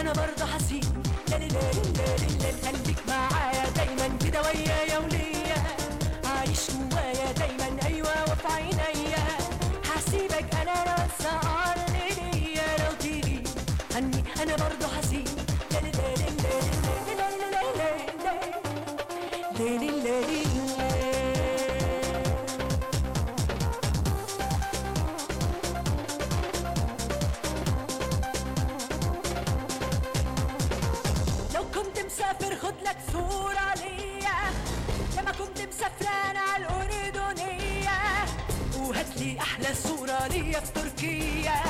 [0.00, 0.80] أنا برضه حسين
[1.30, 5.62] ليلي ليلي ليلي ليلي خليك معايا دايما كده ويايا وليا
[6.24, 9.24] عايش جوايا دايما أيوه وفي عينيا.
[9.94, 13.42] هسيبك أنا لو السهر ليا لو تيجي
[13.94, 15.24] عني أنا برضه حسين
[15.72, 16.09] ليلي ليلي
[32.20, 34.38] مسافر خد لك صورة ليا.
[35.18, 37.98] لما كنت مسافرة أنا الأردنية.
[38.78, 41.62] وهات لي أحلى صورة ليا في تركيا.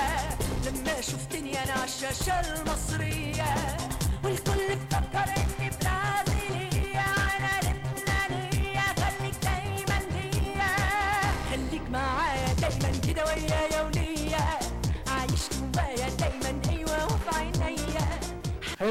[0.67, 3.80] لما شفتني أنا على الشاشة المصرية.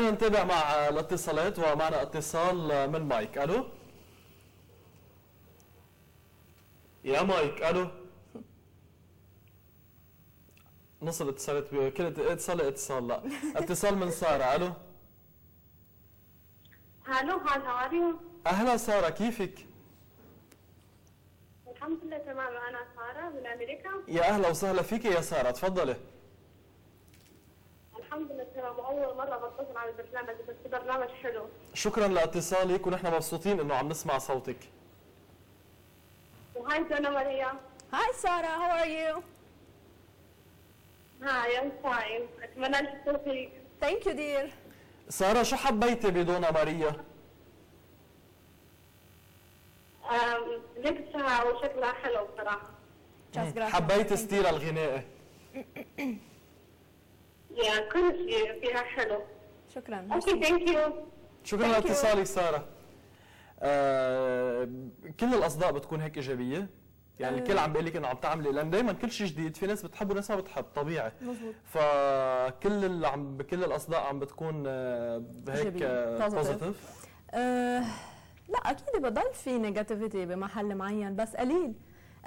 [0.10, 3.38] خلينا نتابع مع الاتصالات ومعنا اتصال من مايك.
[3.38, 3.66] ألو؟
[7.04, 7.88] يا مايك ألو؟
[11.02, 13.22] نص الاتصالات بي- كل اتصال اتصال لا.
[13.56, 14.72] اتصال من سارة ألو؟
[17.92, 18.16] you?
[18.48, 19.56] أهلا سارة كيفك؟
[21.68, 22.54] الحمد لله تمام.
[22.70, 23.90] أنا سارة من أمريكا.
[24.08, 25.96] يا أهلا وسهلا فيك يا سارة تفضلي.
[28.10, 28.80] الحمد لله تمام.
[28.80, 31.46] أول مرة بتصل على البرنامج بس برنامج حلو.
[31.74, 34.58] شكرا لاتصالك ونحن مبسوطين إنه عم نسمع صوتك.
[36.56, 37.54] وهاي جانا ماريا.
[37.94, 39.22] Hi Sarah, how are you?
[41.24, 42.44] هاي I'm fine.
[42.44, 44.50] أتمنى لك التوفيق Thank you dear.
[45.10, 46.96] سارة شو حبيتي بدونا ماريا؟
[50.78, 53.70] لبسها وشكلها حلو بصراحة.
[53.70, 55.02] حبيتي ستيلها الغنائي
[57.58, 59.22] يا كل شيء فيها حلو.
[59.76, 60.08] شكرا.
[60.14, 60.94] okay thank you
[61.44, 61.72] شكرا Thank you.
[61.72, 62.66] لاتصالك سارة.
[63.60, 64.70] آه
[65.20, 66.70] كل الأصداء بتكون هيك إيجابية.
[67.20, 69.58] يعني الكل عم بيقول لك إنه عم تعملي لأن دائما كل شيء جديد.
[69.58, 70.66] في ناس بتحب وناس ما بتحب.
[70.76, 71.12] طبيعي.
[71.22, 71.54] مزبوط.
[71.66, 75.84] فكل اللي عم كل الأصداء عم بتكون آه، هيك.
[76.34, 76.90] positive
[77.34, 77.84] آه
[78.50, 81.74] لا أكيد بضل في negativity بمحل معين بس قليل.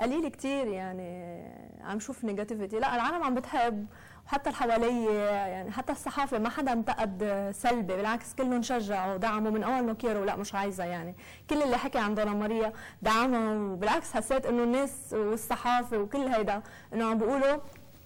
[0.02, 1.42] قليل كتير يعني
[1.80, 3.86] عم شوف negativity لا العالم عم بتحب
[4.26, 9.84] وحتى اللي يعني حتى الصحافة ما حدا انتقد سلبي بالعكس كلهم شجعوا ودعموا من أول
[9.86, 10.26] ما كيروا.
[10.26, 11.14] لا مش عايزة يعني.
[11.50, 17.04] كل اللي حكي عن دونا ماريا دعمها وبالعكس حسيت إنه الناس والصحافة وكل هيدا إنه
[17.04, 17.58] عم بيقولوا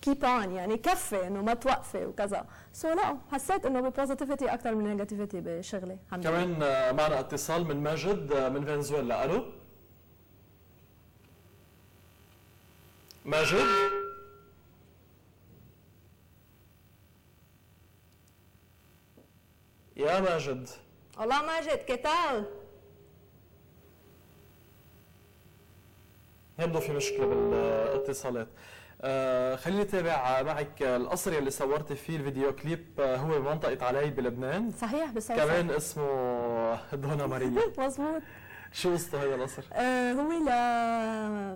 [0.02, 2.46] keep on يعني كفي إنه ما توقفي وكذا.
[2.72, 7.82] so لا حسيت إنه ب positivity أكثر من negativity بشغلي كمان آه، معنا اتصال من
[7.82, 9.24] ماجد آه، من فنزويلا.
[9.24, 9.44] ألو؟
[13.26, 13.66] ماجد
[19.96, 20.68] يا ماجد.
[21.18, 22.44] والله ماجد كتال
[26.58, 28.48] يبدو في مشكلة بالاتصالات.
[29.02, 34.70] آه خليني اتابع معك القصر يلي صورتي فيه الفيديو كليب آه هو بمنطقة علي بلبنان.
[34.70, 38.22] صحيح بصوت كمان اسمه دونا ماريا مزبوط
[38.72, 40.32] شو قصته هذا القصر؟ آه هو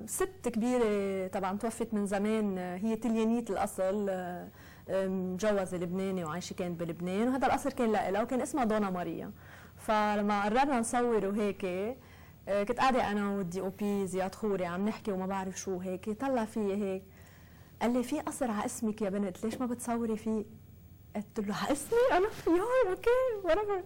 [0.04, 2.58] لست كبيرة طبعا توفت من زمان.
[2.58, 4.48] آه، هي تليانية الأصل آه،
[4.90, 7.28] مجوزة لبناني وعايشة كانت بلبنان.
[7.28, 9.32] وهذا القصر كان لها وكان اسمها دونا ماريا.
[9.76, 15.12] فلما قررنا نصور وهيك آه، كنت قاعدة أنا والدي أو بي زياد خوري عم نحكي
[15.12, 16.10] وما بعرف شو هيك.
[16.20, 17.02] طلع فيي هيك
[17.82, 20.44] قال لي في قصر على اسمك يا بنت ليش ما بتصوري فيه؟
[21.16, 22.26] قلت له على اسمي؟ أنا
[22.56, 23.10] يا أوكي
[23.44, 23.82] ورفر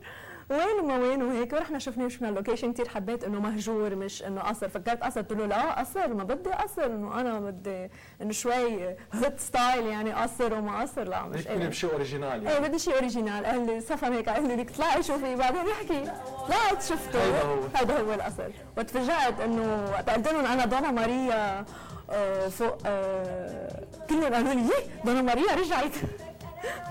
[0.50, 4.68] وين وما وين وهيك ورحنا شفنا شفنا اللوكيشن كثير حبيت إنه مهجور مش إنه قصر.
[4.68, 7.90] فكرت قصر قلت له لا قصر ما بدي قصر إنه أنا بدي
[8.22, 11.68] إنه شوي هوت ستايل يعني قصر وما قصر لا مش بدك إيه.
[11.68, 15.02] بشيء اوريجينال إيه يعني بدي شيء اوريجينال قال لي صفن هيك قال لي بدك تطلعي
[15.02, 16.04] شوفي بعدين نحكي
[16.48, 17.58] طلعت شفته هيدا هو.
[17.74, 18.50] هذا هو القصر.
[18.78, 21.64] وتفاجأت إنه وقت قلت لهم أنا دونا ماريا
[22.10, 24.70] آه، فوق آه، كلهم قالوا لي "يي،
[25.04, 25.92] دونا ماريا رجعت.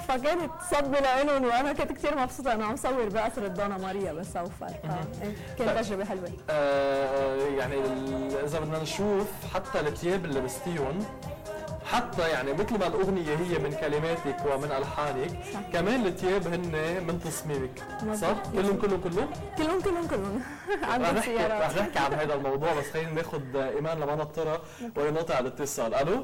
[0.07, 5.23] فكانت صدمه لهم وأنا كنت كثير مبسوطة إنه عم صور بقصر الدونا ماريا بسوفر ف-
[5.23, 6.29] إيه، كانت تجربة حلوة.
[6.49, 10.99] آه يعني ال- إذا بدنا نشوف حتى الثياب اللي لبستيهم
[11.91, 15.59] حتى يعني مثل ما الأغنية هي من كلماتك ومن ألحانك صح.
[15.73, 17.79] كمان الثياب هن من تصميمك.
[18.15, 20.41] صح؟ كلهم كلهم كلهم؟ كلهم كلهم كلهم.
[21.15, 24.61] نحكي رح نحكي عن هذا الموضوع بس خلينا ناخذ إيمان لما نضطر
[24.97, 25.93] ونقطع الاتصال.
[25.95, 26.23] ألو؟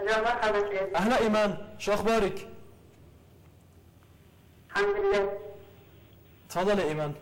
[0.00, 2.48] ألو مرحبا كيف أهلا إيمان شو أخبارك؟
[4.70, 5.38] الحمد لله.
[6.48, 7.14] تفضلي إيمان.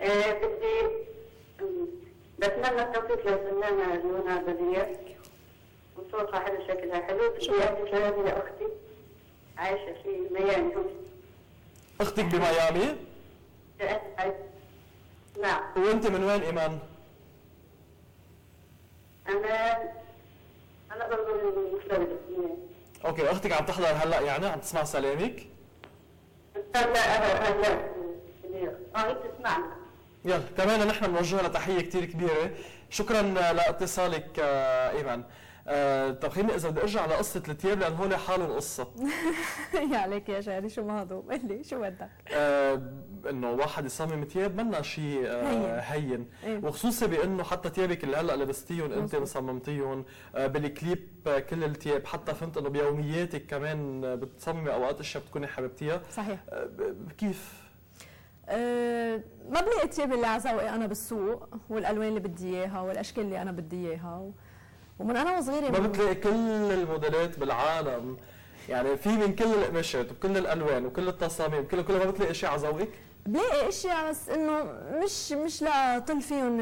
[0.00, 0.88] آه، بدي
[2.38, 4.86] بتمنى التوفيق للفنانة نونا بديع
[5.96, 7.30] وصوتها حلو شكلها حلو.
[7.30, 8.66] بدي أهدي لأختي
[9.58, 10.72] عايشة في ميامي.
[12.00, 12.96] أختك بميامي؟
[15.42, 15.62] نعم.
[15.76, 16.78] وأنت من وين إيمان؟
[19.28, 19.78] أنا
[20.92, 21.26] أنا برضه
[23.04, 25.46] أوكي أختك عم تحضر هلأ يعني عم تسمع سلامك؟
[28.96, 29.64] آه أنت تسمعني
[30.24, 32.50] يلا كمان نحن بنوجه لها تحيه كثير كبيرة.
[32.90, 35.22] شكرا لاتصالك آه، ايمن
[35.68, 38.88] آه، طب خليني إذا بدي أرجع لقصة الثياب لأن هول حالهم قصه
[39.92, 42.82] يا عليك يا شادي شو مهضوم قل لي شو بدك آه،
[43.30, 46.04] إنه واحد يصمم ثياب منا شيء آه، هين.
[46.04, 46.58] هين إيه.
[46.64, 49.16] وخصوصي بإنه حتى ثيابك اللي هلأ لبستيهم أنت.
[49.16, 50.04] مصممتيهم
[50.34, 55.46] آه، بالكليب آه، كل الثياب حتى فهمت إنه بيومياتك كمان آه، بتصممي أوقات أشياء بتكوني
[55.46, 56.68] حبيبتيها صحيح آه،
[57.18, 57.66] كيف؟
[58.48, 59.20] أه
[59.50, 63.52] ما بلاقي الثياب اللي على ذوقي أنا بالسوق والألوان اللي بدي إياها والأشكال اللي أنا
[63.52, 64.30] بدي إياها.
[64.98, 66.30] ومن أنا وصغيرة ما من- بتلاقي كل
[66.72, 68.16] الموديلات بالعالم.
[68.68, 72.60] يعني في من كل القماشات وكل الألوان وكل التصاميم كله كله ما بتلاقي شيء على
[72.62, 72.88] ذوقك
[73.26, 74.64] بلاقي اشياء بس إنه
[75.04, 76.58] مش مش لطل فيهم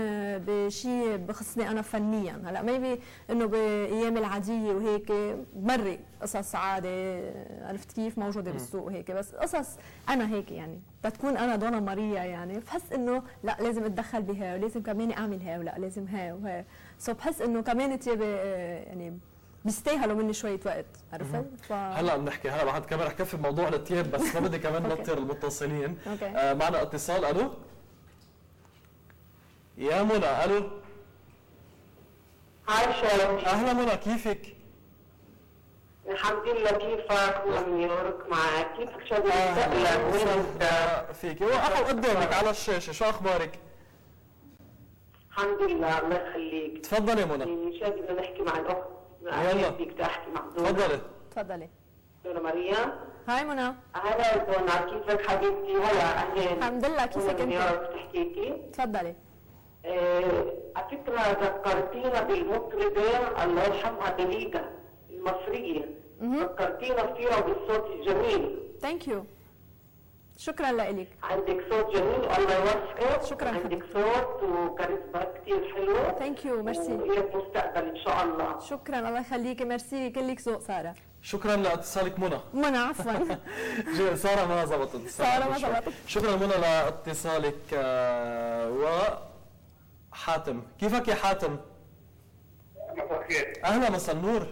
[0.47, 2.43] بشيء بخصني أنا فنيا.
[2.45, 3.01] هلأ maybe
[3.31, 5.13] إنه بايام العادية وهيك
[5.53, 7.21] بمرق قصص عادي
[7.63, 9.11] عرفت كيف؟ موجودة بالسوق وهيك.
[9.11, 9.77] بس قصص
[10.09, 12.59] أنا هيك يعني بتكون أنا دونا ماريا يعني.
[12.59, 16.65] بحس إنه لا لازم أتدخل بها ولازم كمان أعمل هاي ولا لازم هاي وهاي.
[16.99, 19.19] so بحس إنه كمان تيابي يعني
[19.65, 21.73] بيستاهلوا مني شوية وقت عرفت؟ ف...
[21.73, 24.83] هلا بنحكي هلا بعد كمان رح كفي بموضوع الثياب بس ما بدي كمان.
[24.93, 25.99] نطر المتصلين.
[26.23, 27.51] آه معنا اتصال ألو؟
[29.79, 30.71] يا منى ألو؟
[32.69, 34.57] هاي شلون؟ أهلا منى كيفك؟
[36.09, 38.77] الحمد لله كيفك؟ ونيويورك معك.
[38.77, 41.41] كيفك شو وسهلا فيك.
[41.41, 43.59] وقفوا قدامك على الشاشة شو أخبارك؟
[45.31, 46.81] الحمد لله الله يخليك.
[46.87, 47.45] تفضلي يا منى.
[47.45, 49.69] يعني شو بدنا نحكي مع الأخت؟ يلا.
[49.69, 51.01] بدك تحكي مع دورة تفضلي.
[51.31, 51.69] تفضلي.
[52.25, 52.75] دورة مريم
[53.29, 53.75] هاي منى.
[53.95, 56.59] هلا دونا كيفك حبيبتي؟ هلا أهلين.
[56.59, 59.15] الحمد لله كيفك من أنت؟ نيويورك تحكيكي تفضلي.
[59.85, 64.71] آه، على فكرة ذكرتينا بالمطربة الله يرحمها دليدا
[65.11, 65.85] المصرية.
[66.23, 68.59] ذكرتينا فيها بالصوت الجميل.
[68.81, 69.25] ثانك يو
[70.37, 73.25] شكرا لك عندك صوت جميل الله يوفقك.
[73.25, 73.49] شكراً.
[73.49, 76.13] عندك صوت وكاريزما كثير حلوة.
[76.19, 76.97] thank you merci
[77.35, 78.61] مستقبل إن شاء الله.
[78.61, 80.95] شكرا الله يخليكي ميرسي كلك ذوق سارة.
[81.23, 82.39] شكرا لاتصالك منى.
[82.55, 83.13] منى عفوا.
[84.25, 85.07] سارة ما زبطت.
[85.09, 85.93] سارة ما زبطت.
[86.07, 87.61] شكرا منى لاتصالك.
[87.75, 88.87] آه، و
[90.13, 90.63] حاتم.
[90.81, 91.57] كيفك يا حاتم؟
[92.97, 94.43] مساء الخير أهلا مساء النور.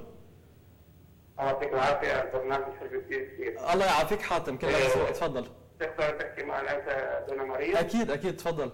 [1.41, 3.25] الله يعطيك العافية البرنامج حلو كثير.
[3.35, 4.57] كثير الله يعافيك حاتم.
[4.57, 5.11] كل إيه.
[5.11, 5.47] تفضل.
[5.80, 8.72] تقدر تحكي مع الانسه دونا ماريا اكيد اكيد تفضل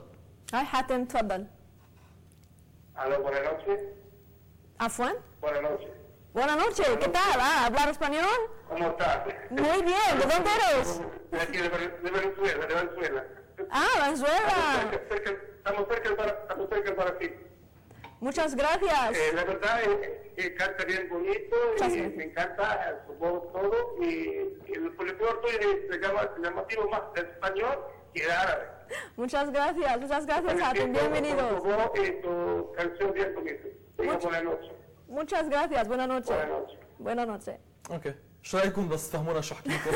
[0.53, 1.47] هاي حاتم تفضل
[3.05, 3.79] الو buenas noches
[4.79, 5.09] عفوا
[5.41, 5.89] buenas noches
[6.35, 7.37] Buenas noches, ¿qué tal?
[7.39, 8.39] Ah, ¿hablar español?
[8.69, 9.19] ¿cómo estás?
[9.51, 10.99] Muy bien, ¿de dónde eres?
[11.31, 13.23] De aquí de, Vene- de Venezuela, de Venezuela.
[13.69, 14.55] Ah, Venezuela.
[14.91, 17.27] Estamos cerca, estamos cerca, para, estamos cerca para ti.
[18.19, 19.17] Muchas gracias.
[19.17, 19.97] Eh, la verdad es
[20.35, 22.15] que canta bien bonito Muchas y gracias.
[22.17, 24.05] me encanta su voz todo y,
[24.67, 27.77] y el folclore tuyo es se llama llamativo más de español
[28.13, 28.65] que de árabe.
[29.17, 30.93] Muchas gracias, muchas gracias, Hatem.
[30.93, 31.63] Tu Bienvenidos.
[31.63, 33.67] voz y tu canción bien bonito.
[33.97, 34.71] Diga Mucho- buenas noches.
[35.07, 36.29] Muchas gracias, buenas noches.
[36.29, 36.77] Buenas noches.
[36.99, 37.55] Buenas noches.
[37.91, 39.91] اوكي شو رايكم بس تفهمونا شو حكيتوا؟